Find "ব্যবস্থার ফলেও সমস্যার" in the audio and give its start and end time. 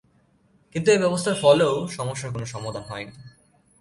0.97-2.33